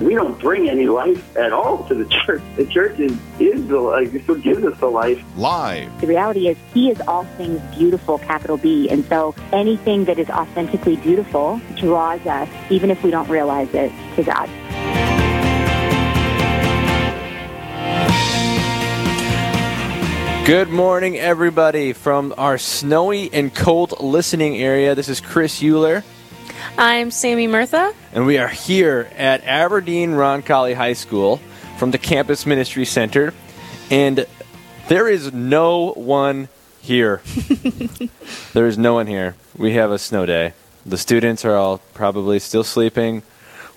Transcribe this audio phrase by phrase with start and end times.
[0.00, 2.42] We don't bring any life at all to the church.
[2.56, 4.14] The church is, is the life.
[4.14, 5.22] It gives us the life.
[5.36, 6.00] Live.
[6.00, 8.90] The reality is, He is all things beautiful, capital B.
[8.90, 13.90] And so anything that is authentically beautiful draws us, even if we don't realize it,
[14.16, 14.50] to God.
[20.46, 24.94] Good morning, everybody, from our snowy and cold listening area.
[24.94, 26.04] This is Chris Euler,
[26.78, 27.94] I'm Sammy Murtha.
[28.12, 31.38] and we are here at Aberdeen Roncalli High School
[31.78, 33.32] from the Campus Ministry Center.
[33.90, 34.26] And
[34.88, 36.48] there is no one
[36.80, 37.22] here.
[38.52, 39.36] there is no one here.
[39.56, 40.52] We have a snow day.
[40.84, 43.22] The students are all probably still sleeping,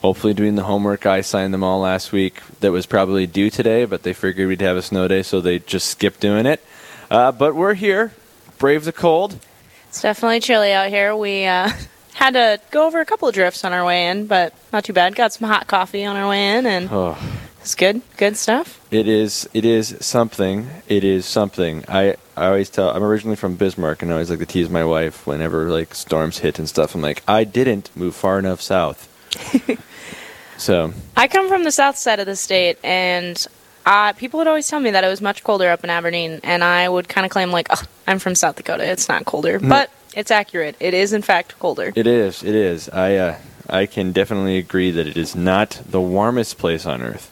[0.02, 3.86] hopefully doing the homework I signed them all last week that was probably due today,
[3.86, 6.64] but they figured we'd have a snow day, so they just skipped doing it.
[7.10, 8.12] Uh, but we're here,
[8.58, 9.40] brave the cold.
[9.88, 11.16] It's definitely chilly out here.
[11.16, 11.72] We uh,
[12.20, 14.94] had to go over a couple of drifts on our way in, but not too
[14.94, 15.16] bad.
[15.16, 17.18] Got some hot coffee on our way in, and Oh,
[17.62, 18.02] it's good.
[18.18, 18.80] Good stuff.
[18.92, 19.48] it is.
[19.54, 20.68] It is something.
[20.88, 21.86] It is something.
[21.88, 22.90] I, I always tell.
[22.90, 26.40] I'm originally from Bismarck, and I always like to tease my wife whenever like storms
[26.40, 26.94] hit and stuff.
[26.96, 29.08] I'm like, I didn't move far enough south.
[30.58, 33.46] so I come from the south side of the state, and
[33.86, 36.64] uh, people would always tell me that it was much colder up in Aberdeen, and
[36.64, 38.90] I would kind of claim like, oh, I'm from South Dakota.
[38.90, 40.76] It's not colder, but it's accurate.
[40.80, 41.92] It is in fact colder.
[41.96, 42.44] it is.
[42.44, 42.90] It is.
[42.90, 43.38] I uh,
[43.70, 47.32] I can definitely agree that it is not the warmest place on earth.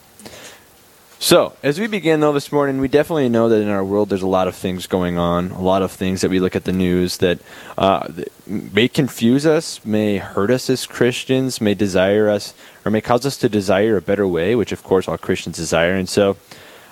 [1.20, 4.22] So, as we begin though this morning, we definitely know that in our world there's
[4.22, 6.72] a lot of things going on, a lot of things that we look at the
[6.72, 7.40] news that
[7.76, 8.08] uh,
[8.46, 12.54] may confuse us, may hurt us as Christians, may desire us,
[12.86, 15.94] or may cause us to desire a better way, which of course all Christians desire.
[15.94, 16.38] And so,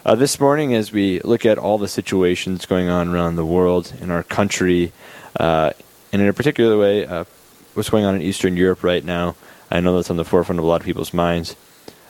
[0.04, 3.94] uh, this morning, as we look at all the situations going on around the world,
[4.02, 4.92] in our country,
[5.40, 5.72] uh,
[6.12, 7.26] and in a particular way, uh,
[7.74, 9.36] what's going on in Eastern Europe right now,
[9.70, 11.56] I know that's on the forefront of a lot of people's minds.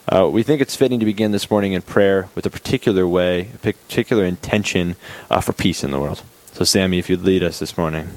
[0.08, 3.50] Uh, we think it's fitting to begin this morning in prayer with a particular way,
[3.56, 4.96] a particular intention
[5.32, 6.22] uh, for peace in the world.
[6.54, 8.10] So, Sammy, if you'd lead us this morning.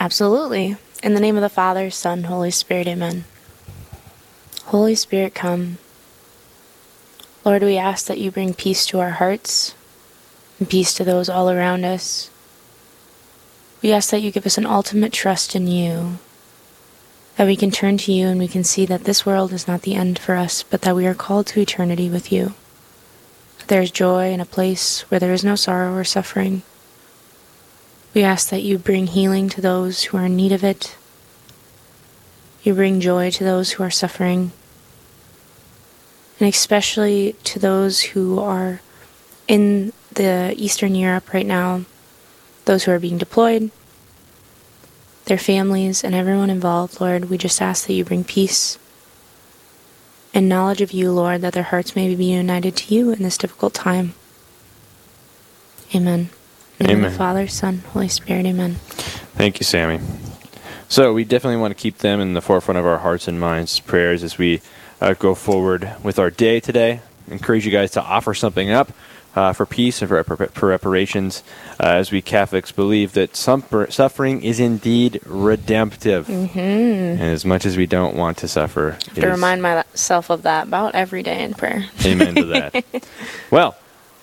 [0.00, 0.76] Absolutely.
[1.02, 3.24] In the name of the Father, Son, Holy Spirit, amen.
[4.64, 5.78] Holy Spirit, come.
[7.44, 9.74] Lord, we ask that you bring peace to our hearts
[10.58, 12.30] and peace to those all around us.
[13.82, 16.18] We ask that you give us an ultimate trust in you,
[17.36, 19.82] that we can turn to you and we can see that this world is not
[19.82, 22.54] the end for us, but that we are called to eternity with you.
[23.58, 26.62] That there is joy in a place where there is no sorrow or suffering.
[28.14, 30.96] We ask that you bring healing to those who are in need of it.
[32.62, 34.52] You bring joy to those who are suffering.
[36.38, 38.80] And especially to those who are
[39.48, 41.84] in the Eastern Europe right now,
[42.64, 43.70] those who are being deployed,
[45.24, 48.78] their families, and everyone involved, Lord, we just ask that you bring peace
[50.34, 53.36] and knowledge of you, Lord, that their hearts may be united to you in this
[53.36, 54.14] difficult time.
[55.94, 56.30] Amen.
[56.78, 57.18] In the name of Amen.
[57.18, 58.74] Father, Son, Holy Spirit, amen.
[59.34, 60.00] Thank you, Sammy.
[60.88, 63.78] So, we definitely want to keep them in the forefront of our hearts and minds,
[63.80, 64.60] prayers as we
[65.00, 67.00] uh, go forward with our day today.
[67.28, 68.92] Encourage you guys to offer something up
[69.34, 71.42] uh, for peace and for, for reparations,
[71.80, 76.26] uh, as we Catholics believe that some suffering is indeed redemptive.
[76.26, 76.58] Mm-hmm.
[76.58, 80.42] And as much as we don't want to suffer, it to is- remind myself of
[80.42, 81.86] that about every day in prayer.
[82.04, 83.08] Amen to that.
[83.50, 83.76] well,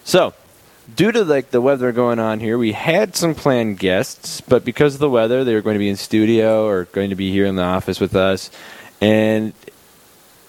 [0.03, 0.33] so
[0.95, 4.95] due to like the weather going on here, we had some planned guests, but because
[4.95, 7.45] of the weather, they were going to be in studio or going to be here
[7.45, 8.51] in the office with us,
[9.01, 9.53] and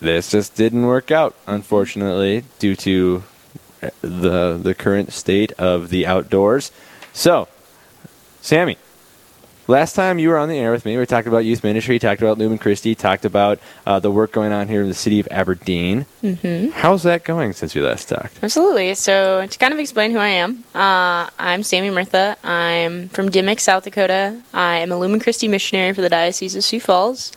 [0.00, 3.22] this just didn't work out, unfortunately, due to
[4.00, 6.70] the the current state of the outdoors.
[7.12, 7.48] So,
[8.40, 8.76] Sammy,
[9.66, 12.20] last time you were on the air with me, we talked about youth ministry, talked
[12.20, 15.28] about Lumen Christi, talked about uh, the work going on here in the city of
[15.30, 16.06] Aberdeen.
[16.22, 16.70] Mm-hmm.
[16.70, 18.42] How's that going since we last talked?
[18.42, 18.94] Absolutely.
[18.94, 22.36] So, to kind of explain who I am, uh, I'm Sammy Murtha.
[22.44, 24.40] I'm from Dimock, South Dakota.
[24.52, 27.32] I am a Lumen Christi missionary for the Diocese of Sioux Falls.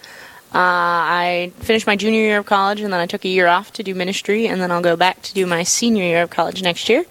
[0.53, 3.73] Uh, I finished my junior year of college and then I took a year off
[3.73, 6.61] to do ministry, and then I'll go back to do my senior year of college
[6.61, 7.05] next year.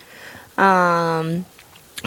[0.56, 1.44] Um,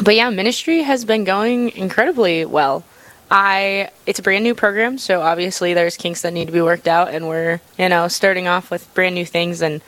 [0.02, 2.84] but yeah, ministry has been going incredibly well.
[3.30, 6.88] I it's a brand new program, so obviously there's kinks that need to be worked
[6.88, 9.82] out, and we're you know starting off with brand new things and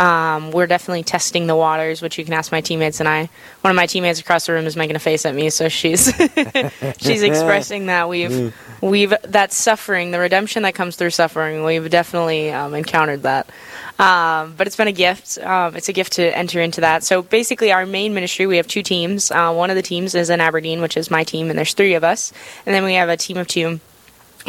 [0.00, 3.28] Um, we're definitely testing the waters, which you can ask my teammates and I.
[3.60, 6.06] One of my teammates across the room is making a face at me, so she's
[6.98, 11.64] she's expressing that we've we've that suffering, the redemption that comes through suffering.
[11.64, 13.50] We've definitely um, encountered that.
[13.98, 15.36] Um, but it's been a gift.
[15.36, 17.04] Um, it's a gift to enter into that.
[17.04, 19.30] So basically, our main ministry, we have two teams.
[19.30, 21.92] Uh, one of the teams is in Aberdeen, which is my team, and there's three
[21.92, 22.32] of us.
[22.64, 23.80] And then we have a team of two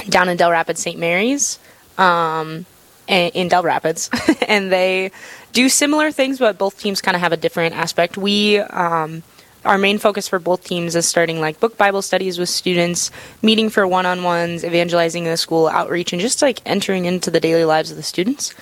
[0.07, 0.97] down in Dell Rapids, St.
[0.97, 1.59] Mary's,
[1.97, 2.65] um,
[3.11, 4.09] in Dell Rapids,
[4.47, 5.11] and they
[5.53, 8.17] do similar things, but both teams kind of have a different aspect.
[8.17, 9.23] We um,
[9.63, 13.11] our main focus for both teams is starting like book Bible studies with students,
[13.41, 17.29] meeting for one on ones, evangelizing in the school, outreach, and just like entering into
[17.29, 18.53] the daily lives of the students,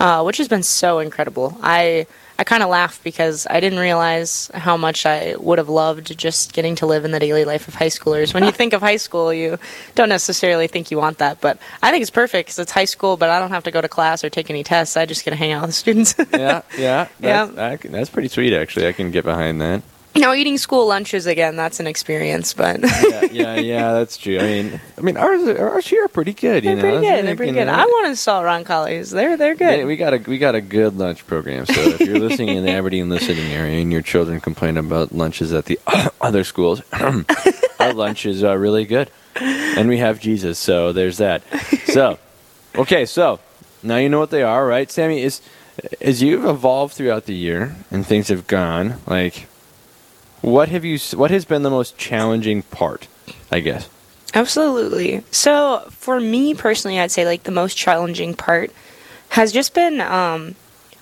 [0.00, 1.56] uh, which has been so incredible.
[1.62, 2.06] I
[2.40, 6.52] I kind of laugh because I didn't realize how much I would have loved just
[6.52, 8.32] getting to live in the daily life of high schoolers.
[8.32, 9.58] When you think of high school, you
[9.96, 13.16] don't necessarily think you want that, but I think it's perfect because it's high school,
[13.16, 14.96] but I don't have to go to class or take any tests.
[14.96, 16.14] I just get to hang out with the students.
[16.32, 17.50] yeah, yeah, Yeah.
[17.56, 18.52] I that's pretty sweet.
[18.52, 19.82] Actually, I can get behind that.
[20.18, 22.80] Now, eating school lunches again, that's an experience, but.
[22.82, 24.38] yeah, yeah, yeah, that's true.
[24.38, 26.64] I mean, I mean, ours ours here are pretty good.
[26.64, 27.24] You They're know, pretty good.
[27.26, 27.66] They're pretty good.
[27.66, 29.10] know, I want to salt Roncalli's.
[29.10, 29.78] They're they're good.
[29.78, 31.66] yeah, we got a we got a good lunch program.
[31.66, 35.52] So if you're listening in the Aberdeen listening area and your children complain about lunches
[35.52, 35.78] at the
[36.20, 36.82] other schools,
[37.80, 40.58] our lunches are really good, and we have Jesus.
[40.58, 41.42] So there's that.
[41.86, 42.18] So,
[42.76, 43.40] okay, so
[43.82, 45.22] now you know what they are, right, Sammy?
[45.22, 45.40] Is
[46.00, 49.47] as you've evolved throughout the year and things have gone like,
[50.40, 50.98] what have you?
[51.14, 53.08] What has been the most challenging part?
[53.50, 53.88] I guess.
[54.34, 55.22] Absolutely.
[55.30, 58.70] So for me personally, I'd say like the most challenging part
[59.30, 60.54] has just been um,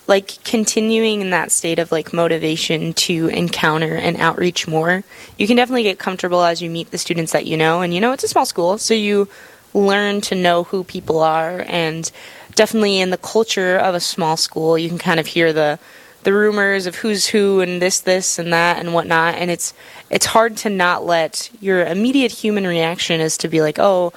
[0.07, 5.03] like continuing in that state of like motivation to encounter and outreach more.
[5.39, 8.01] You can definitely get comfortable as you meet the students that you know, and you
[8.01, 9.29] know it's a small school, so you
[9.75, 12.11] learn to know who people are, and
[12.55, 15.79] definitely in the culture of a small school, you can kind of hear the
[16.27, 19.37] the rumors of who's who and this, this, and that, and whatnot.
[19.37, 19.73] And it's
[20.11, 24.13] it's hard to not let your immediate human reaction is to be like, oh,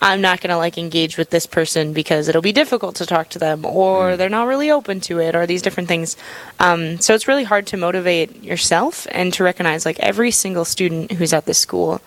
[0.00, 3.38] I'm not gonna like engage with this person because it'll be difficult to talk to
[3.38, 6.16] them, or they're not really open to it, or these different things.
[6.58, 11.12] Um, so it's really hard to motivate yourself and to recognize like every single student
[11.12, 12.00] who's at this school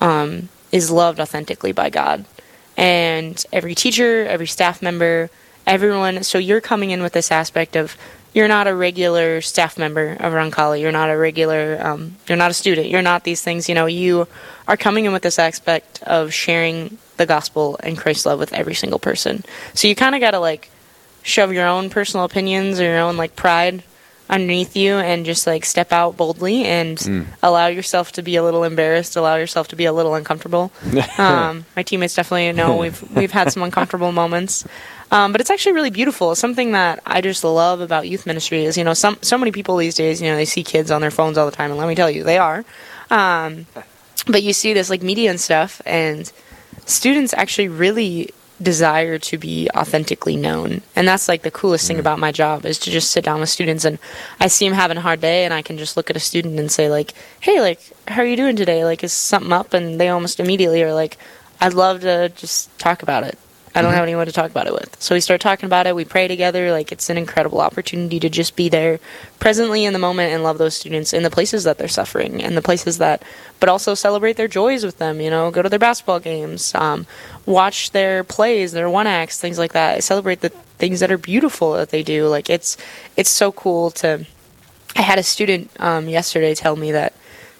[0.00, 2.24] um, is loved authentically by God,
[2.76, 5.30] and every teacher, every staff member,
[5.68, 6.24] everyone.
[6.24, 7.96] So you're coming in with this aspect of
[8.34, 10.80] you're not a regular staff member of Roncalli.
[10.80, 11.78] You're not a regular.
[11.80, 12.88] Um, you're not a student.
[12.88, 13.68] You're not these things.
[13.68, 14.28] You know, you
[14.66, 18.74] are coming in with this aspect of sharing the gospel and Christ's love with every
[18.74, 19.44] single person.
[19.74, 20.70] So you kind of got to like
[21.22, 23.82] shove your own personal opinions or your own like pride
[24.30, 28.62] underneath you and just like step out boldly and allow yourself to be a little
[28.62, 30.70] embarrassed, allow yourself to be a little uncomfortable.
[31.18, 34.66] um, my teammates definitely know we've we've had some uncomfortable moments.
[35.10, 36.34] Um, but it's actually really beautiful.
[36.34, 39.76] Something that I just love about youth ministry is, you know, some so many people
[39.76, 41.88] these days, you know, they see kids on their phones all the time, and let
[41.88, 42.64] me tell you, they are.
[43.10, 43.66] Um,
[44.26, 46.30] but you see this like media and stuff, and
[46.84, 50.82] students actually really desire to be authentically known.
[50.96, 53.48] And that's like the coolest thing about my job is to just sit down with
[53.48, 53.98] students and
[54.40, 56.58] i see them having a hard day and i can just look at a student
[56.58, 58.84] and say like hey like how are you doing today?
[58.84, 59.74] Like is something up?
[59.74, 61.18] And they almost immediately are like
[61.60, 63.38] i'd love to just talk about it
[63.78, 65.00] i don't have anyone to talk about it with.
[65.00, 65.94] So we start talking about it.
[65.94, 66.72] We pray together.
[66.72, 68.98] Like it's an incredible opportunity to just be there
[69.38, 72.56] presently in the moment and love those students in the places that they're suffering and
[72.56, 73.22] the places that
[73.60, 77.06] but also celebrate their joys with them you know go to their basketball games um,
[77.46, 80.02] watch their plays their one acts things like that.
[80.02, 82.26] Celebrate the things that are beautiful that they do.
[82.26, 82.76] Like it's
[83.16, 84.26] it's so cool to
[84.96, 87.12] i had a student um, yesterday tell me that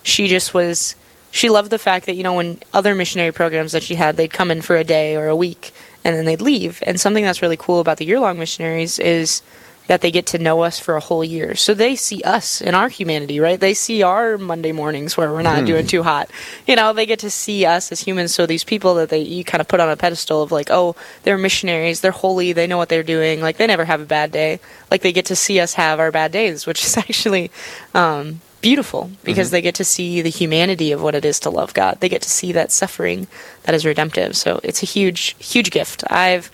[0.03, 0.97] she just was
[1.31, 4.33] she loved the fact that you know when other missionary programs that she had they'd
[4.33, 5.73] come in for a day or a week
[6.05, 6.83] and then they'd leave.
[6.87, 9.43] And something that's really cool about the year long missionaries is
[9.89, 11.55] that they get to know us for a whole year.
[11.55, 13.59] So they see us in our humanity right?
[13.59, 16.31] They see our monday mornings where we're not doing too hot.
[16.67, 18.35] You know they get to see us as humans.
[18.35, 20.95] So these people that they you kind of put on a pedestal of like oh
[21.25, 24.31] they're missionaries they're holy they know what they're doing like they never have a bad
[24.31, 24.61] day.
[24.91, 27.51] Like they get to see us have our bad days which is actually
[27.95, 31.75] um, beautiful because they get to see the humanity of what it is to love
[31.75, 31.99] God.
[32.01, 33.27] They get to see that suffering
[33.65, 34.37] that is redemptive.
[34.37, 36.05] So it's a huge, huge gift.
[36.11, 36.51] I've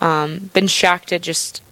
[0.00, 1.62] um, been shocked at just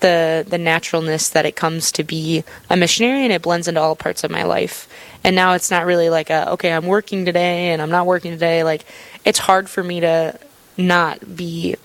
[0.00, 3.96] the the naturalness that it comes to be a missionary, and it blends into all
[3.96, 4.88] parts of my life.
[5.24, 8.32] And now it's not really like a okay, I'm working today and I'm not working
[8.32, 8.62] today.
[8.64, 8.84] Like
[9.24, 10.38] it's hard for me to
[10.76, 11.76] not be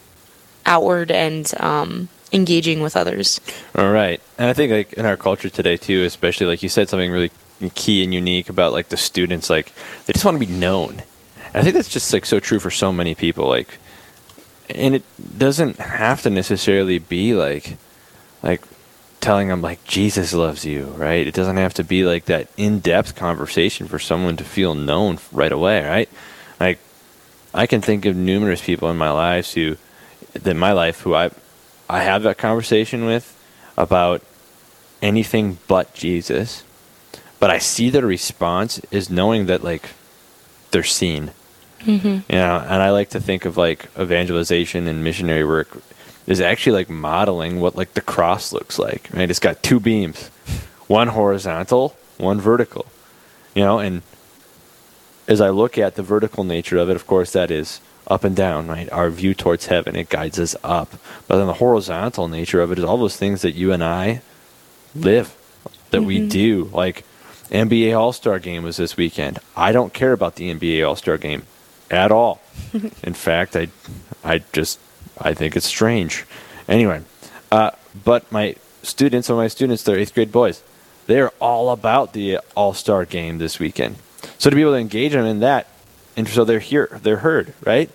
[0.66, 3.42] outward and um, engaging with others.
[3.76, 6.90] All right, and I think like in our culture today too, especially like you said
[6.90, 7.32] something really
[7.70, 9.72] key and unique about like the students, like
[10.06, 11.04] they just want to be known.
[11.48, 13.48] And I think that's just like so true for so many people.
[13.48, 13.78] Like,
[14.70, 15.04] and it
[15.38, 17.78] doesn't have to necessarily be like
[18.42, 18.62] like
[19.22, 21.26] telling them like Jesus loves you, right?
[21.26, 25.52] It doesn't have to be like that in-depth conversation for someone to feel known right
[25.52, 26.10] away, right?
[26.60, 26.80] Like
[27.54, 29.78] I can think of numerous people in my lives who,
[30.44, 31.30] in my life, who I,
[31.90, 33.38] I have that conversation with
[33.78, 34.22] about
[35.02, 36.64] anything but Jesus,
[37.44, 39.90] but I see their response is knowing that like
[40.72, 41.32] they're seen.
[41.82, 42.08] Mm-hmm.
[42.08, 45.84] You know, and I like to think of like evangelization and missionary work
[46.26, 49.10] is actually like modeling what like the cross looks like.
[49.12, 49.30] Right?
[49.30, 50.30] It's got two beams,
[50.88, 52.86] one horizontal, one vertical.
[53.54, 54.04] You know, and
[55.28, 58.38] as I look at the vertical nature of it, of course, that is up and
[58.38, 58.90] down, right?
[58.90, 60.94] Our view towards heaven, it guides us up.
[61.28, 64.22] But then the horizontal nature of it is all those things that you and I
[64.96, 65.36] live,
[65.92, 66.70] that we do.
[66.72, 67.04] Like
[67.54, 69.40] NBA All Star game was this weekend.
[69.56, 71.44] I don't care about the NBA All Star game
[71.92, 72.42] at all.
[73.04, 73.68] In fact, I,
[74.24, 74.80] I just,
[75.22, 76.26] I think it's strange.
[76.68, 77.04] Anyway,
[77.52, 77.72] uh,
[78.04, 80.64] but my students, some of my students, they're eighth grade boys.
[81.06, 83.98] They're all about the All Star game this weekend.
[84.40, 85.68] So to be able to engage them in that,
[86.18, 87.90] and so they're here, they're heard, right?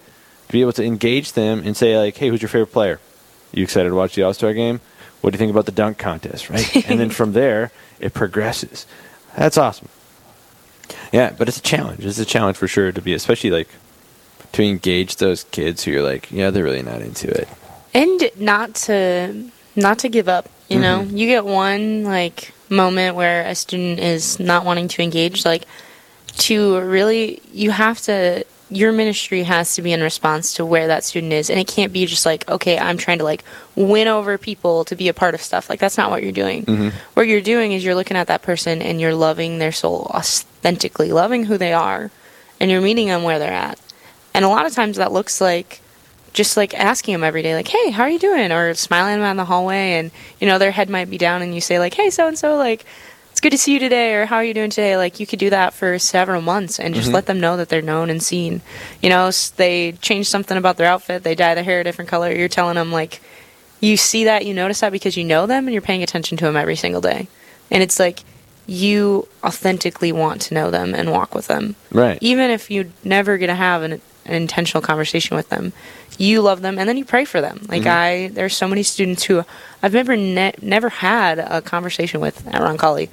[0.46, 3.00] To be able to engage them and say like, "Hey, who's your favorite player?
[3.52, 4.80] You excited to watch the All Star game?
[5.20, 6.86] What do you think about the dunk contest?" Right?
[6.88, 8.86] and then from there, it progresses.
[9.36, 9.88] That's awesome.
[11.12, 12.04] Yeah, but it's a challenge.
[12.04, 13.68] It's a challenge for sure to be, especially like
[14.52, 17.48] to engage those kids who you're like, yeah, they're really not into it.
[17.94, 21.16] and not to not to give up you know mm-hmm.
[21.16, 25.64] you get one like moment where a student is not wanting to engage like
[26.36, 31.04] to really you have to your ministry has to be in response to where that
[31.04, 31.50] student is.
[31.50, 33.44] And it can't be just like okay i'm trying to like
[33.76, 35.70] win over people to be a part of stuff.
[35.70, 36.64] Like that's not what you're doing.
[36.64, 36.88] Mm-hmm.
[37.14, 41.12] What you're doing is you're looking at that person and you're loving their soul authentically
[41.12, 42.10] loving who they are
[42.60, 43.78] and you're meeting them where they're at.
[44.34, 45.80] And a lot of times that looks like
[46.32, 49.30] just like asking them every day, like, "Hey, how are you doing?" or smiling them
[49.30, 50.10] in the hallway, and
[50.40, 52.56] you know their head might be down, and you say like, "Hey, so and so,
[52.56, 52.84] like,
[53.38, 55.38] it's good to see you today," or "How are you doing today?" Like you could
[55.38, 57.14] do that for several months and just mm-hmm.
[57.14, 58.62] let them know that they're known and seen.
[59.00, 62.10] You know, s- they change something about their outfit, they dye their hair a different
[62.10, 62.32] color.
[62.32, 63.20] You're telling them like,
[63.80, 66.46] you see that, you notice that because you know them and you're paying attention to
[66.46, 67.28] them every single day,
[67.70, 68.24] and it's like
[68.66, 72.18] you authentically want to know them and walk with them Right.
[72.20, 75.72] even if you're never get to have an, an intentional conversation with them.
[76.18, 77.66] You love them and then you pray for them.
[77.68, 78.28] Like mm-hmm.
[78.28, 79.44] i there's so many students who
[79.82, 83.08] i've never ne- never had a conversation with at roncalli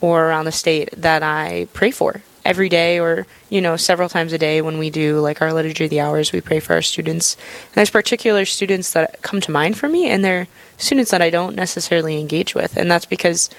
[0.00, 4.32] or around the state that i pray for every day or you know several times
[4.32, 6.82] a day when we do like our liturgy of the hours we pray for our
[6.82, 7.34] students.
[7.66, 10.48] And there's particular students that come to mind for me and they're
[10.78, 12.76] students that i don't necessarily engage with.
[12.76, 13.50] And that's because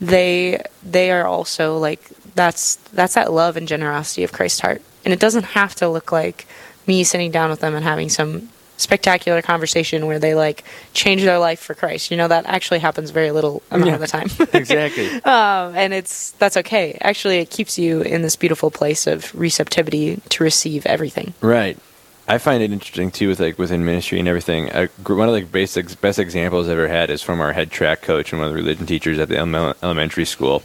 [0.00, 2.02] they they are also like
[2.34, 4.82] that's that's that love and generosity of Christ's heart.
[5.06, 6.48] And it doesn't have to look like
[6.88, 11.38] me sitting down with them and having some spectacular conversation where they like change their
[11.38, 12.10] life for Christ.
[12.10, 14.28] You know that actually happens very little amount of the time.
[14.52, 15.06] exactly.
[15.22, 16.98] um, and it's that's okay.
[17.00, 21.34] Actually, it keeps you in this beautiful place of receptivity to receive everything.
[21.40, 21.78] Right.
[22.26, 24.66] I find it interesting too with like within ministry and everything.
[25.06, 28.32] One of the basic best examples I've ever had is from our head track coach
[28.32, 30.64] and one of the religion teachers at the elementary school.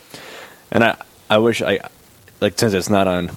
[0.71, 0.97] And I
[1.29, 1.79] I wish I
[2.41, 3.29] like since it's not on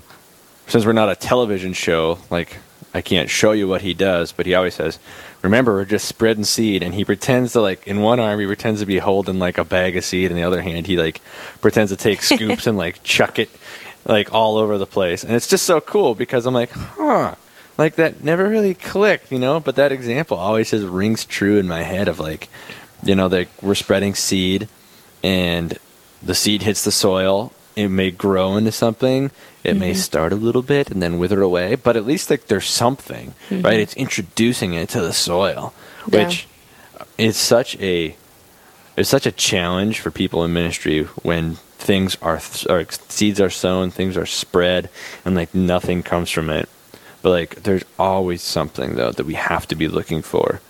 [0.66, 2.58] since we're not a television show like
[2.94, 5.00] I can't show you what he does, but he always says,
[5.42, 8.80] "Remember, we're just spreading seed." And he pretends to like in one arm he pretends
[8.80, 11.20] to be holding like a bag of seed, in the other hand he like
[11.60, 13.50] pretends to take scoops and like chuck it
[14.06, 15.24] like all over the place.
[15.24, 17.34] And it's just so cool because I'm like, huh,
[17.76, 19.58] like that never really clicked, you know.
[19.58, 22.48] But that example always just rings true in my head of like,
[23.02, 24.68] you know, that we're spreading seed,
[25.24, 25.76] and
[26.22, 27.52] the seed hits the soil.
[27.76, 29.30] It may grow into something.
[29.64, 29.98] It may mm-hmm.
[29.98, 33.62] start a little bit and then wither away, but at least like there's something, right?
[33.62, 33.66] Mm-hmm.
[33.66, 35.74] It's introducing it to the soil,
[36.06, 36.26] Yeah.
[36.26, 36.46] which
[37.18, 38.16] is such a
[38.96, 43.90] it's such a challenge for people in ministry when things are, are seeds are sown,
[43.90, 44.88] things are spread,
[45.24, 46.68] and like nothing comes from it.
[47.22, 50.60] But like, there's always something though that we have to be looking for,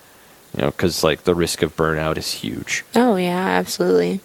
[0.56, 2.84] you know, because like the risk of burnout is huge.
[2.94, 4.20] Oh yeah, absolutely.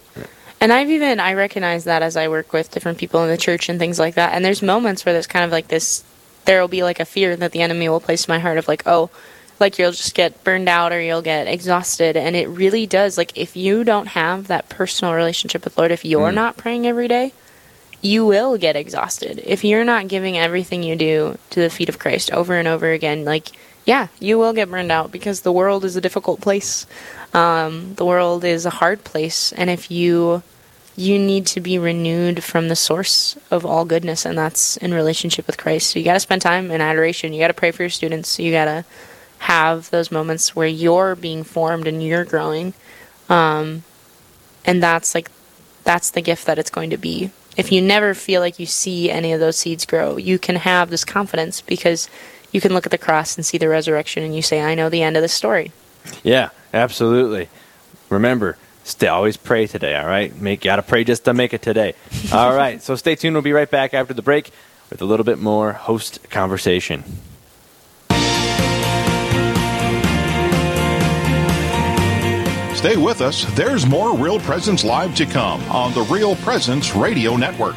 [0.60, 3.68] And I've even I recognize that as I work with different people in the church
[3.68, 4.34] and things like that.
[4.34, 6.04] And there's moments where there's kind of like this
[6.44, 8.66] there will be like a fear that the enemy will place in my heart of
[8.66, 9.10] like, oh,
[9.58, 12.16] like you'll just get burned out or you'll get exhausted.
[12.16, 13.18] And it really does.
[13.18, 16.34] Like if you don't have that personal relationship with Lord, if you're mm.
[16.34, 17.32] not praying every day,
[18.02, 19.42] you will get exhausted.
[19.44, 22.90] If you're not giving everything you do to the feet of Christ over and over
[22.90, 23.50] again, like
[23.84, 26.86] yeah, you will get burned out because the world is a difficult place.
[27.32, 30.42] Um, the world is a hard place, and if you
[30.96, 35.46] you need to be renewed from the source of all goodness, and that's in relationship
[35.46, 35.90] with Christ.
[35.90, 37.32] So you got to spend time in adoration.
[37.32, 38.38] You got to pray for your students.
[38.38, 38.84] You got to
[39.38, 42.74] have those moments where you're being formed and you're growing.
[43.28, 43.84] Um,
[44.64, 45.30] And that's like
[45.84, 47.30] that's the gift that it's going to be.
[47.56, 50.90] If you never feel like you see any of those seeds grow, you can have
[50.90, 52.08] this confidence because
[52.52, 54.88] you can look at the cross and see the resurrection and you say, I know
[54.88, 55.72] the end of the story.
[56.22, 57.48] Yeah, absolutely.
[58.08, 60.34] Remember, stay always pray today, all right?
[60.40, 61.94] Make gotta pray just to make it today.
[62.32, 62.82] all right.
[62.82, 63.34] So stay tuned.
[63.34, 64.50] We'll be right back after the break
[64.90, 67.04] with a little bit more host conversation.
[72.74, 73.44] Stay with us.
[73.56, 77.76] There's more Real Presence Live to come on the Real Presence Radio Network.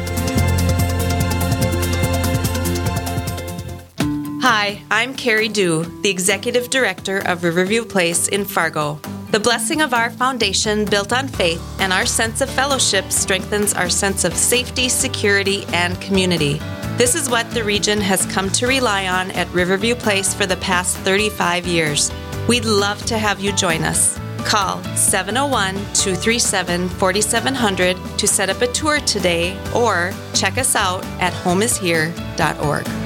[4.41, 8.95] Hi, I'm Carrie Dew, the Executive Director of Riverview Place in Fargo.
[9.29, 13.87] The blessing of our foundation, built on faith, and our sense of fellowship strengthens our
[13.87, 16.53] sense of safety, security, and community.
[16.97, 20.57] This is what the region has come to rely on at Riverview Place for the
[20.57, 22.11] past 35 years.
[22.47, 24.19] We'd love to have you join us.
[24.39, 31.31] Call 701 237 4700 to set up a tour today or check us out at
[31.31, 33.00] homeishere.org.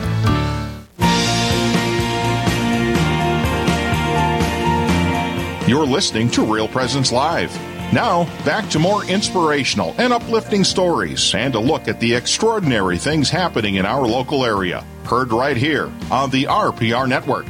[5.67, 7.51] You're listening to Real Presence Live.
[7.91, 13.31] Now, back to more inspirational and uplifting stories and a look at the extraordinary things
[13.31, 14.85] happening in our local area.
[15.05, 17.47] Heard right here on the RPR Network.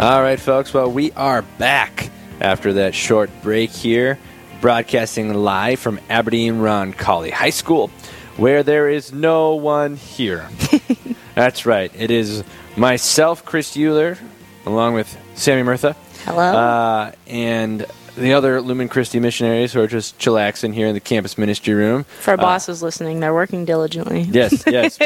[0.00, 0.72] All right, folks.
[0.72, 4.16] Well, we are back after that short break here,
[4.60, 7.88] broadcasting live from Aberdeen Roncalli High School,
[8.36, 10.48] where there is no one here.
[11.34, 11.90] That's right.
[11.96, 12.44] It is
[12.76, 14.16] myself, Chris Euler,
[14.64, 15.96] along with Sammy Murtha.
[16.24, 16.42] Hello.
[16.42, 21.36] Uh, and the other Lumen Christi missionaries who are just chillaxing here in the campus
[21.38, 22.04] ministry room.
[22.20, 24.22] For our Uh, bosses listening, they're working diligently.
[24.22, 24.98] Yes, yes,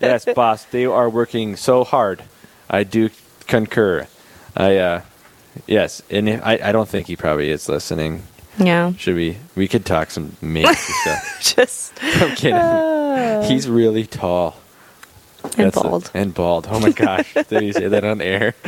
[0.00, 0.64] yes, boss.
[0.64, 2.22] They are working so hard.
[2.68, 3.10] I do
[3.46, 4.06] concur.
[4.56, 5.00] I, uh,
[5.66, 8.22] yes, and if- I, I don't think he probably is listening.
[8.58, 8.92] Yeah.
[8.96, 9.36] Should we?
[9.56, 11.38] We could talk some major stuff.
[11.56, 11.92] Just.
[12.02, 13.42] I'm kidding.
[13.50, 14.56] He's really tall.
[15.44, 16.10] And That's bald.
[16.14, 16.66] and bald.
[16.70, 17.32] Oh my gosh!
[17.48, 18.54] Did you say that on air?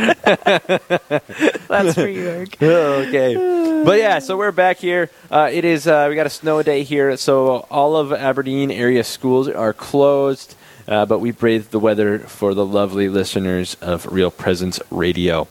[1.69, 2.57] That's for you, Eric.
[2.63, 3.83] okay.
[3.85, 5.11] But yeah, so we're back here.
[5.31, 9.03] Uh, it is uh, we got a snow day here, so all of Aberdeen area
[9.05, 10.55] schools are closed.
[10.87, 15.49] Uh, but we braved the weather for the lovely listeners of Real Presence Radio.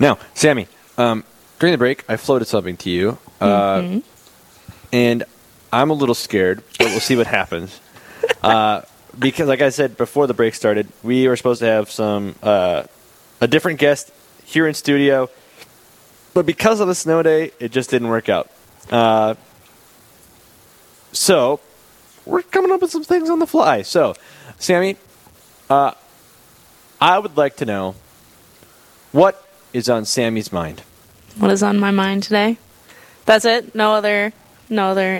[0.00, 1.24] Now, Sammy, um,
[1.58, 3.98] during the break, I floated something to you, uh, Mm-hmm.
[4.94, 5.24] and
[5.70, 7.78] I'm a little scared, but we'll see what happens.
[9.18, 12.84] Because, like I said before the break started, we were supposed to have some uh,
[13.40, 14.10] a different guest
[14.44, 15.30] here in studio,
[16.32, 18.50] but because of the snow day, it just didn't work out.
[18.90, 19.34] Uh,
[21.12, 21.60] so
[22.26, 23.82] we're coming up with some things on the fly.
[23.82, 24.14] So,
[24.58, 24.96] Sammy,
[25.70, 25.92] uh,
[27.00, 27.94] I would like to know
[29.12, 30.82] what is on Sammy's mind.
[31.38, 32.58] What is on my mind today?
[33.26, 33.74] That's it.
[33.74, 34.32] No other,
[34.68, 35.16] no other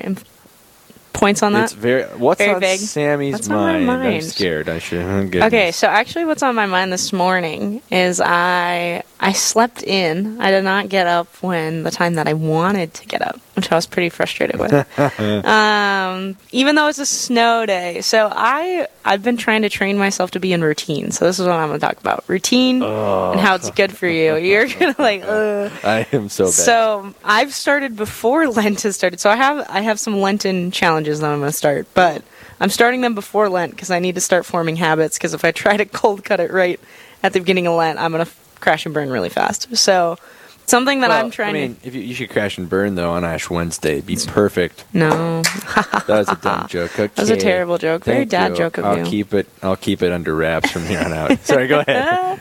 [1.14, 1.64] points on that.
[1.64, 2.78] It's very what's Very on vague.
[2.80, 4.14] Sammy's What's on my mind?
[4.16, 4.68] I'm scared.
[4.68, 5.00] I should.
[5.02, 10.38] oh, Okay, so actually, what's on my mind this morning is I I slept in.
[10.40, 13.70] I did not get up when the time that I wanted to get up, which
[13.70, 14.72] I was pretty frustrated with.
[15.46, 20.32] um, even though it's a snow day, so I I've been trying to train myself
[20.32, 21.10] to be in routine.
[21.10, 24.06] So this is what I'm going to talk about: routine and how it's good for
[24.08, 24.36] you.
[24.44, 25.22] You're gonna like.
[25.24, 25.72] Ugh.
[25.84, 26.52] I am so bad.
[26.52, 29.20] So I've started before Lent has started.
[29.20, 32.22] So I have I have some Lenten challenges that I'm going to start, but
[32.60, 35.18] I'm starting them before Lent because I need to start forming habits.
[35.18, 36.80] Because if I try to cold cut it right
[37.22, 39.76] at the beginning of Lent, I'm going to f- crash and burn really fast.
[39.76, 40.18] So
[40.66, 42.94] something that Well, I'm trying to I mean, if you, you should crash and burn
[42.94, 44.26] though on Ash Wednesday, It'd be mm.
[44.28, 44.84] perfect.
[44.92, 45.42] No,
[46.06, 46.98] That was a dumb joke.
[46.98, 47.06] Okay.
[47.14, 48.04] That was a terrible joke.
[48.04, 48.56] Very Thank dad you.
[48.56, 49.04] joke of I'll you.
[49.04, 49.48] keep it.
[49.62, 51.38] I'll keep it under wraps from here on out.
[51.44, 52.40] Sorry, go ahead.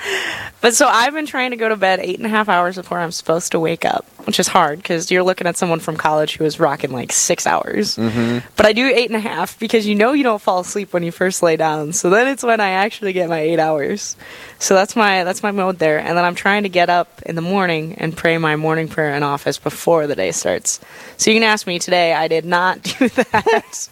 [0.62, 3.00] But so I've been trying to go to bed eight and a half hours before
[3.00, 6.38] I'm supposed to wake up, which is hard because you're looking at someone from college
[6.38, 7.98] who is rocking like six hours.
[7.98, 8.40] Mm-hmm.
[8.56, 11.04] But I do eight and a half because you know you don't fall asleep when
[11.04, 11.94] you first lay down.
[11.94, 14.16] So then it's when I actually get my eight hours.
[14.60, 16.00] So that's my that's my mode there.
[16.00, 19.14] And then I'm trying to get up in the morning and pray my morning prayer
[19.14, 20.80] in office before the day starts.
[21.18, 22.14] So you can ask me today.
[22.14, 23.90] I did not do that,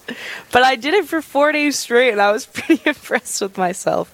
[0.52, 4.14] but I did it for four days straight, and I was pretty impressed with myself.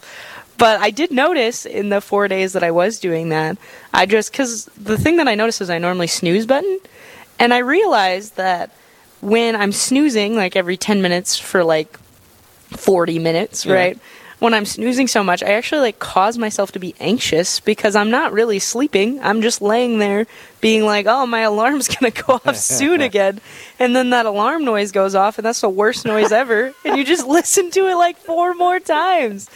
[0.57, 3.57] But I did notice in the four days that I was doing that,
[3.93, 6.79] I just because the thing that I noticed is I normally snooze button,
[7.39, 8.71] and I realized that
[9.21, 11.97] when I'm snoozing like every ten minutes for like
[12.71, 13.73] forty minutes, Yeah.
[13.75, 13.99] right?
[14.39, 18.11] When I'm snoozing so much, I actually like cause myself to be anxious because I'm
[18.11, 19.19] not really sleeping.
[19.23, 20.27] I'm just laying there
[20.61, 23.41] being like, "Oh, my alarm's going to go off soon again."
[23.79, 26.73] And then that alarm noise goes off and that's the worst noise ever.
[26.83, 29.49] and you just listen to it like four more times.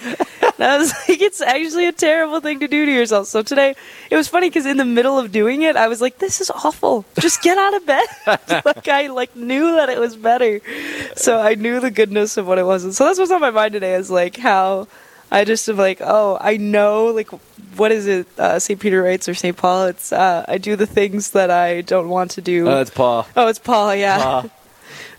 [0.59, 3.27] I was like, it's actually a terrible thing to do to yourself.
[3.27, 3.75] So today,
[4.09, 6.51] it was funny because in the middle of doing it, I was like, this is
[6.51, 7.05] awful.
[7.19, 8.05] Just get out of bed.
[8.65, 10.61] like I like knew that it was better.
[11.15, 12.83] So I knew the goodness of what it was.
[12.83, 14.87] And so that's what's on my mind today is like how
[15.32, 17.30] I just am like, oh, I know like
[17.78, 18.80] what is it, uh, St.
[18.80, 19.56] Peter writes or St.
[19.56, 19.86] Paul?
[19.86, 22.67] It's uh, I do the things that I don't want to do.
[22.67, 23.26] Oh, that's Paul.
[23.36, 24.17] Oh, it's Paul, yeah.
[24.20, 24.52] Paul.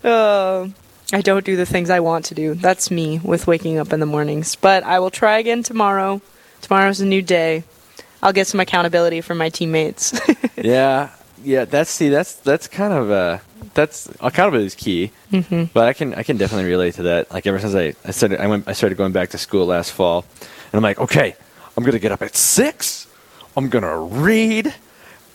[0.03, 0.67] Uh,
[1.13, 2.53] I don't do the things I want to do.
[2.55, 4.55] That's me with waking up in the mornings.
[4.55, 6.21] But I will try again tomorrow.
[6.61, 7.63] Tomorrow's a new day.
[8.21, 10.19] I'll get some accountability from my teammates.
[10.55, 11.09] yeah,
[11.43, 11.65] yeah.
[11.65, 12.09] That's see.
[12.09, 13.39] That's that's kind of uh
[13.73, 15.11] that's accountability is key.
[15.31, 15.69] Mhm.
[15.73, 17.31] But I can I can definitely relate to that.
[17.31, 19.91] Like ever since I I started I went I started going back to school last
[19.91, 21.35] fall, and I'm like, okay,
[21.77, 23.07] I'm gonna get up at six.
[23.55, 24.73] I'm gonna read,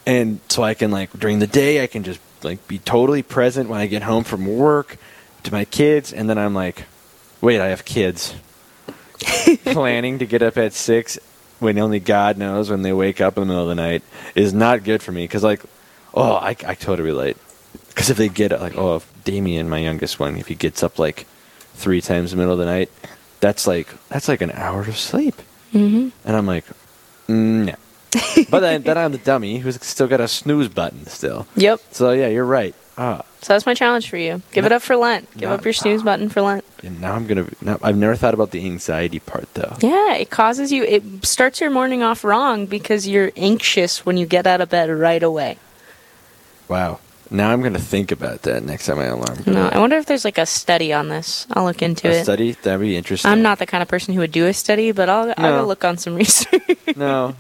[0.07, 3.69] and so I can like during the day I can just like be totally present
[3.69, 4.97] when I get home from work
[5.45, 6.85] to my kids, and then I'm like,
[7.41, 8.35] wait, I have kids.
[9.65, 11.19] Planning to get up at six
[11.59, 14.03] when only God knows when they wake up in the middle of the night
[14.37, 15.61] is not good for me because like,
[16.15, 17.37] oh, I, I totally relate.
[17.99, 21.01] Because if they get like, oh, if Damien, my youngest one, if he gets up
[21.01, 21.27] like
[21.75, 22.93] three times in the middle of the night,
[23.41, 25.35] that's like that's like an hour of sleep,
[25.75, 26.11] mm-hmm.
[26.25, 26.65] and I'm like,
[27.27, 27.75] mm, no.
[28.51, 31.49] but then, then I'm the dummy who's still got a snooze button still.
[31.57, 31.81] Yep.
[31.91, 32.73] So yeah, you're right.
[32.97, 34.43] Ah, So that's my challenge for you.
[34.53, 35.29] Give it up for Lent.
[35.37, 36.65] Give Not- up your snooze button for Lent.
[36.85, 37.49] and now I'm gonna.
[37.61, 39.77] Now, I've never thought about the anxiety part though.
[39.81, 44.25] Yeah, it causes you, it starts your morning off wrong because you're anxious when you
[44.25, 45.59] get out of bed right away.
[46.69, 47.01] Wow.
[47.31, 49.37] Now I'm gonna think about that next time my alarm.
[49.37, 49.69] goes No.
[49.69, 51.47] I wonder if there's like a study on this.
[51.53, 52.25] I'll look into a it.
[52.25, 53.31] study that'd be interesting.
[53.31, 55.67] I'm not the kind of person who would do a study, but I'll, I'll No.
[55.67, 56.63] look on some research.
[56.97, 57.35] No,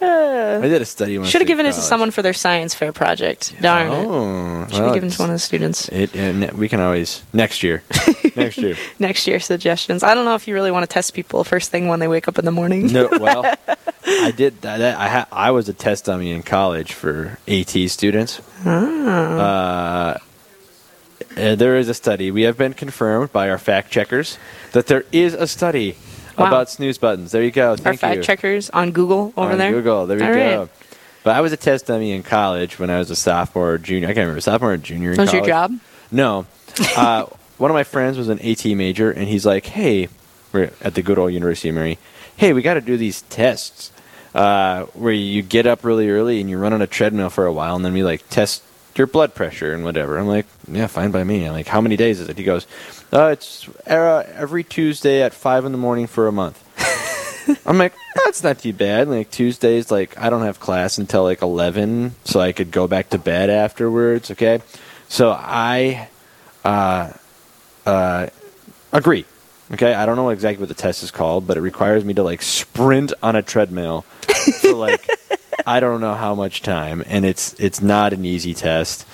[0.00, 1.22] I did a study.
[1.24, 3.54] Should have given it to someone for their science fair project.
[3.60, 3.90] Darn it.
[3.90, 5.88] Oh, Should well, have given it to one of the students.
[5.88, 7.82] It, and we can always next year.
[8.36, 8.76] next year.
[8.98, 10.02] Next year suggestions.
[10.02, 12.28] I don't know if you really want to test people first thing when they wake
[12.28, 12.92] up in the morning.
[12.92, 13.44] No, well,
[14.06, 14.78] I did that.
[14.78, 18.40] that- I ha- I was a test dummy in college for AT students.
[18.66, 20.18] Uh,
[21.36, 22.30] uh, there is a study.
[22.30, 24.38] We have been confirmed by our fact checkers
[24.72, 25.96] that there is a study
[26.38, 26.48] Wow.
[26.48, 27.32] about snooze buttons.
[27.32, 27.70] There you go.
[27.84, 28.22] Our fact you.
[28.22, 29.72] checkers on Google over on there.
[29.72, 30.06] Google.
[30.06, 30.60] There you All go.
[30.62, 30.70] right.
[31.24, 34.06] But I was a test dummy in college when I was a sophomore or junior.
[34.06, 35.12] I can't remember sophomore or junior.
[35.12, 35.72] In Was your job?
[36.10, 36.46] No.
[36.94, 37.24] Uh,
[37.56, 40.08] one of my friends was an AT major, and he's like, "Hey,
[40.52, 41.98] we're at the good old University of Mary.
[42.36, 43.92] Hey, we got to do these tests
[44.34, 47.52] uh, where you get up really early and you run on a treadmill for a
[47.52, 48.62] while, and then we like test
[48.98, 51.96] your blood pressure and whatever." I'm like, "Yeah, fine by me." I'm like, "How many
[51.96, 52.66] days is it?" He goes,
[53.12, 56.62] uh, "It's every Tuesday at five in the morning for a month."
[57.66, 59.08] I'm like, that's not too bad.
[59.08, 63.10] Like Tuesdays, like I don't have class until like eleven, so I could go back
[63.10, 64.30] to bed afterwards.
[64.32, 64.60] Okay,
[65.08, 66.08] so I
[66.64, 67.12] uh,
[67.84, 68.26] uh,
[68.92, 69.24] agree.
[69.72, 72.22] Okay, I don't know exactly what the test is called, but it requires me to
[72.22, 74.02] like sprint on a treadmill
[74.60, 75.08] for like
[75.66, 79.06] I don't know how much time, and it's it's not an easy test.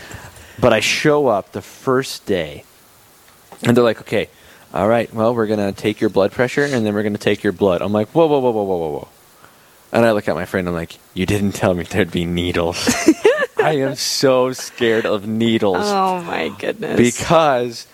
[0.60, 2.64] But I show up the first day,
[3.62, 4.28] and they're like, okay.
[4.74, 5.12] All right.
[5.12, 7.82] Well, we're gonna take your blood pressure, and then we're gonna take your blood.
[7.82, 9.08] I'm like, whoa, whoa, whoa, whoa, whoa, whoa, whoa.
[9.92, 10.66] And I look at my friend.
[10.66, 12.88] I'm like, "You didn't tell me there'd be needles."
[13.62, 16.96] I am so scared of needles Oh my goodness.
[16.96, 17.86] because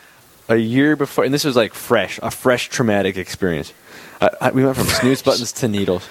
[0.49, 3.73] a year before, and this was like fresh, a fresh traumatic experience.
[4.21, 6.07] I, I, we went from snooze buttons to needles.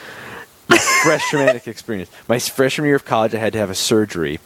[0.76, 2.10] Fresh traumatic experience.
[2.28, 4.40] My freshman year of college, I had to have a surgery,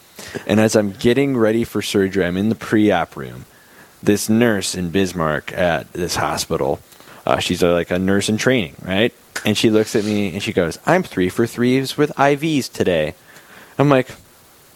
[0.45, 3.45] and as I'm getting ready for surgery, I'm in the pre-op room.
[4.03, 6.79] This nurse in Bismarck at this hospital,
[7.25, 9.13] uh, she's a, like a nurse in training, right?
[9.45, 13.15] And she looks at me and she goes, "I'm three for threes with IVs today."
[13.77, 14.09] I'm like,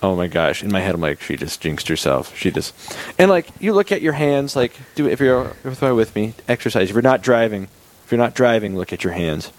[0.01, 0.63] oh my gosh!
[0.63, 2.35] In my head, I'm like, she just jinxed herself.
[2.37, 2.73] She just,
[3.17, 6.33] and like you look at your hands, like do if you're if you're with me,
[6.47, 6.89] exercise.
[6.89, 7.67] If you're not driving,
[8.03, 9.51] if you're not driving, look at your hands.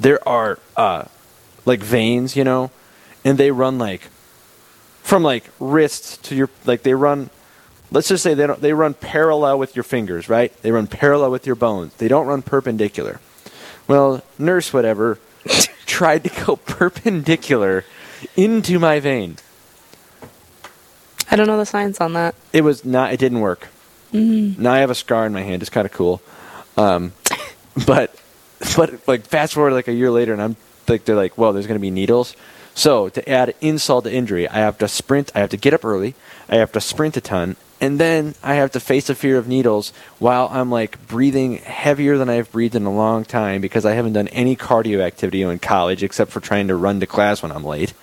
[0.00, 1.04] There are uh,
[1.64, 2.70] like veins, you know,
[3.24, 4.02] and they run like
[5.02, 7.30] from like wrists to your like they run.
[7.90, 8.60] Let's just say they don't.
[8.60, 10.52] They run parallel with your fingers, right?
[10.62, 11.94] They run parallel with your bones.
[11.94, 13.20] They don't run perpendicular.
[13.86, 15.18] Well, nurse, whatever,
[15.86, 17.84] tried to go perpendicular
[18.36, 19.36] into my vein.
[21.30, 22.34] I don't know the science on that.
[22.52, 23.12] It was not.
[23.12, 23.68] It didn't work.
[24.12, 24.58] Mhm.
[24.58, 25.62] Now I have a scar in my hand.
[25.62, 26.20] It's kind of cool.
[26.76, 27.12] Um,
[27.86, 28.14] but
[28.78, 31.66] but like fast forward like a year later, and I'm like they're like, well, there's
[31.66, 32.36] going to be needles.
[32.76, 35.32] So to add insult to injury, I have to sprint.
[35.34, 36.14] I have to get up early.
[36.48, 39.48] I have to sprint a ton, and then I have to face the fear of
[39.48, 43.94] needles while I'm like breathing heavier than I've breathed in a long time because I
[43.94, 47.50] haven't done any cardio activity in college except for trying to run to class when
[47.50, 47.94] I'm late.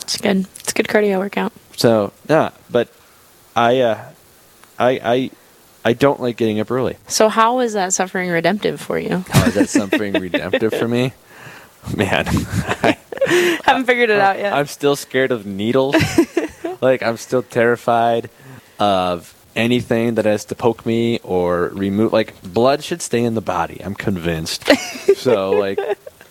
[0.00, 0.48] It's good.
[0.58, 1.52] It's a good cardio workout.
[1.76, 2.88] So yeah, but
[3.54, 4.04] I uh,
[4.80, 5.30] I I
[5.88, 6.98] I don't like getting up early.
[7.06, 9.24] So how is that suffering redemptive for you?
[9.30, 11.14] How is that something redemptive for me?
[11.96, 12.98] Man, I,
[13.64, 14.52] Haven't figured it out yet.
[14.52, 15.96] I'm still scared of needles.
[16.82, 18.28] like I'm still terrified
[18.78, 22.12] of anything that has to poke me or remove.
[22.12, 23.80] Like blood should stay in the body.
[23.82, 24.68] I'm convinced.
[25.16, 25.80] so like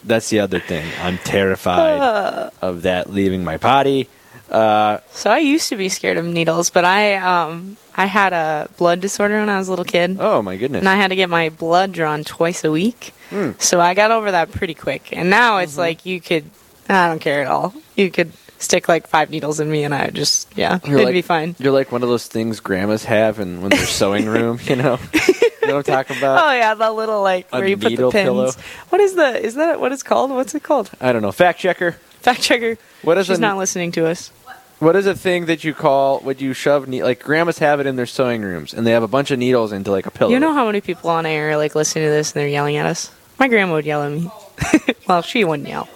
[0.03, 0.87] that's the other thing.
[1.01, 2.49] I'm terrified uh.
[2.61, 4.07] of that leaving my body.
[4.49, 8.69] Uh, So I used to be scared of needles, but I um I had a
[8.77, 10.17] blood disorder when I was a little kid.
[10.19, 10.79] oh my goodness.
[10.79, 13.13] And I had to get my blood drawn twice a week.
[13.29, 13.51] Hmm.
[13.59, 15.09] So I got over that pretty quick.
[15.11, 15.81] And now it's Mm-hmm.
[15.81, 16.45] like you could
[16.89, 17.73] I don't care at all.
[17.95, 21.13] You could stick like five needles in me and I just yeah, You're it'd like,
[21.13, 21.55] be fine.
[21.59, 24.59] You're like one of those things grandmas have in when they're sewing room.
[24.63, 26.45] You know, you know what I'm talking about?
[26.47, 28.23] Oh yeah, that little like where you put the pins.
[28.23, 28.51] pillow.
[28.89, 30.31] What is the is that what it's called?
[30.31, 30.89] What's it called?
[31.01, 31.33] I don't know.
[31.33, 31.97] Fact checker.
[32.21, 32.77] Fact checker.
[33.03, 34.31] What is She's a- not listening to us.
[34.79, 37.87] What is a thing that you call what you shove ne- like grandmas have it
[37.87, 40.31] in their sewing rooms and they have a bunch of needles into like a pillow.
[40.31, 42.75] You know how many people on air are like listening to this and they're yelling
[42.77, 43.11] at us?
[43.39, 44.29] My grandma would yell at me.
[45.07, 45.89] well, she wouldn't yell.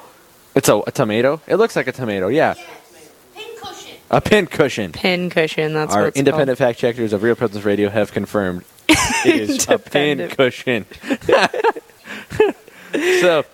[0.55, 1.41] it's a, a tomato.
[1.47, 2.27] It looks like a tomato.
[2.27, 2.55] Yeah.
[4.09, 4.91] A pin cushion.
[4.91, 5.73] Pin cushion.
[5.73, 9.67] That's Our what it's independent fact checkers of Real Presence Radio have confirmed it is
[9.69, 10.85] a pin cushion.
[13.21, 13.45] so,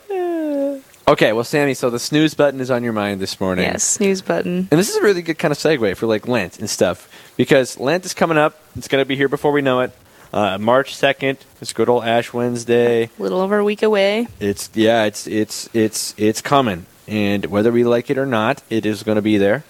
[1.08, 3.65] okay, well, Sammy, so the snooze button is on your mind this morning.
[3.65, 4.67] Yes, snooze button.
[4.70, 7.80] And this is a really good kind of segue for like Lent and stuff because
[7.80, 8.60] Lent is coming up.
[8.76, 9.91] It's going to be here before we know it.
[10.34, 11.38] Uh, March second.
[11.62, 13.06] It's good old Ash Wednesday.
[13.06, 14.28] A little over a week away.
[14.39, 15.06] It's yeah.
[15.06, 19.15] It's it's it's it's coming, and whether we like it or not, it is going
[19.15, 19.63] to be there.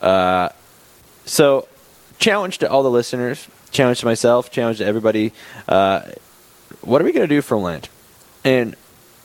[0.00, 0.50] Uh,
[1.26, 1.66] so,
[2.18, 5.32] challenge to all the listeners, challenge to myself, challenge to everybody.
[5.66, 6.02] Uh,
[6.82, 7.88] what are we going to do for Lent?
[8.44, 8.76] And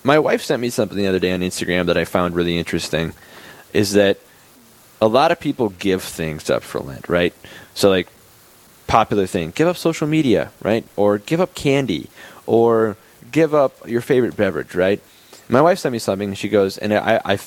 [0.04, 3.14] my wife sent me something the other day on Instagram that I found really interesting.
[3.74, 4.18] Is that
[5.02, 7.34] a lot of people give things up for Lent, right?
[7.74, 8.08] So, like,
[8.88, 10.86] popular thing give up social media, right?
[10.96, 12.10] Or give up candy,
[12.46, 12.98] or
[13.32, 15.02] give up your favorite beverage, right?
[15.48, 17.40] My wife sent me something, and she goes, and I, I,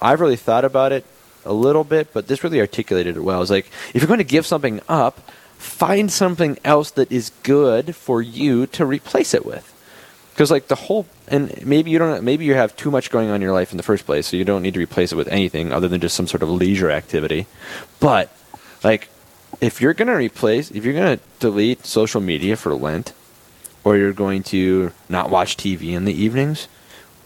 [0.00, 1.04] I've really thought about it
[1.44, 3.36] a little bit, but this really articulated it well.
[3.36, 5.20] I was like, if you're going to give something up,
[5.58, 9.69] find something else that is good for you to replace it with
[10.40, 13.34] because like the whole and maybe you don't maybe you have too much going on
[13.34, 15.28] in your life in the first place so you don't need to replace it with
[15.28, 17.46] anything other than just some sort of leisure activity.
[18.00, 18.34] But
[18.82, 19.10] like
[19.60, 23.12] if you're going to replace if you're going to delete social media for lent
[23.84, 26.68] or you're going to not watch tv in the evenings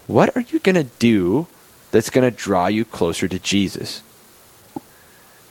[0.09, 1.46] what are you going to do
[1.92, 4.03] that's going to draw you closer to jesus?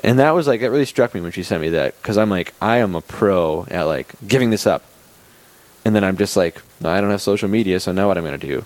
[0.04, 2.30] And that was like it really struck me when she sent me that because i'm
[2.30, 4.84] like i am a pro at like giving this up.
[5.86, 8.26] And then I'm just like, no, I don't have social media, so now what I'm
[8.26, 8.65] going to do?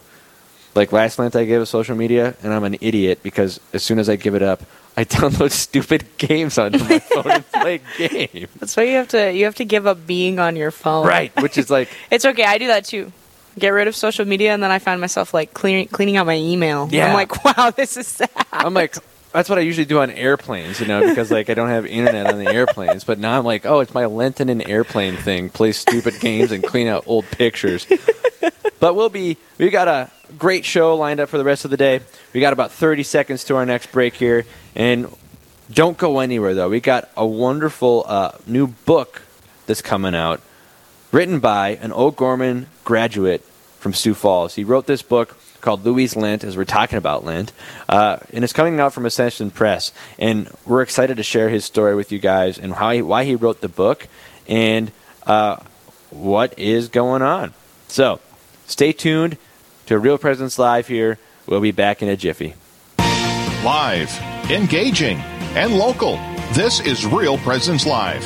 [0.75, 3.99] Like last Lent, I gave up social media, and I'm an idiot because as soon
[3.99, 4.61] as I give it up,
[4.95, 8.49] I download stupid games onto my phone and play games.
[8.59, 11.07] That's why you have to you have to give up being on your phone.
[11.07, 12.43] Right, which is like, It's okay.
[12.43, 13.11] I do that too.
[13.57, 16.35] Get rid of social media, and then I find myself like cleaning cleaning out my
[16.37, 16.89] email.
[16.91, 17.07] Yeah.
[17.07, 18.29] I'm like, wow, this is sad.
[18.51, 18.95] I'm like,
[19.37, 22.25] that's what I usually do on airplanes, you know, because like I don't have internet
[22.25, 23.03] on the airplanes.
[23.03, 25.49] But now I'm like, oh, it's my Lenten and airplane thing.
[25.49, 27.85] Play stupid games and clean out old pictures.
[28.79, 31.77] But we'll be we've got a great show lined up for the rest of the
[31.77, 32.01] day.
[32.33, 34.45] We got about 30 seconds to our next break here,
[34.75, 35.15] and
[35.71, 36.69] don't go anywhere though.
[36.69, 39.21] We got a wonderful uh, new book
[39.65, 40.41] that's coming out,
[41.11, 43.43] written by an O'Gorman graduate
[43.79, 44.55] from Sioux Falls.
[44.55, 47.51] He wrote this book called Louis Lent, as we're talking about Lent,
[47.89, 49.91] uh, and it's coming out from Ascension Press.
[50.17, 53.35] And we're excited to share his story with you guys and how he, why he
[53.35, 54.07] wrote the book
[54.47, 54.93] and
[55.25, 55.57] uh,
[56.09, 57.53] what is going on.
[57.89, 58.21] So,
[58.65, 59.35] stay tuned
[59.87, 61.19] to Real Presence Live here.
[61.47, 62.53] We'll be back in a jiffy.
[63.65, 64.17] Live,
[64.49, 66.15] engaging, and local.
[66.53, 68.25] This is Real Presence Live,